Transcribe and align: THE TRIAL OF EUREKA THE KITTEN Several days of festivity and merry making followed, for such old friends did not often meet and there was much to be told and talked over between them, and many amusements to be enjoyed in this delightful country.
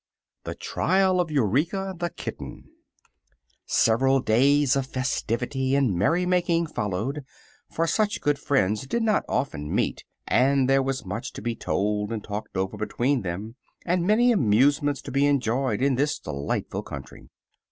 THE 0.45 0.55
TRIAL 0.55 1.21
OF 1.21 1.29
EUREKA 1.29 1.97
THE 1.99 2.09
KITTEN 2.09 2.63
Several 3.67 4.19
days 4.19 4.75
of 4.75 4.87
festivity 4.87 5.75
and 5.75 5.93
merry 5.93 6.25
making 6.25 6.65
followed, 6.65 7.23
for 7.69 7.85
such 7.85 8.19
old 8.25 8.39
friends 8.39 8.87
did 8.87 9.03
not 9.03 9.23
often 9.29 9.71
meet 9.71 10.03
and 10.27 10.67
there 10.67 10.81
was 10.81 11.05
much 11.05 11.33
to 11.33 11.41
be 11.43 11.55
told 11.55 12.11
and 12.11 12.23
talked 12.23 12.57
over 12.57 12.77
between 12.77 13.21
them, 13.21 13.57
and 13.85 14.03
many 14.07 14.31
amusements 14.31 15.03
to 15.03 15.11
be 15.11 15.27
enjoyed 15.27 15.83
in 15.83 15.93
this 15.93 16.17
delightful 16.17 16.81
country. 16.81 17.29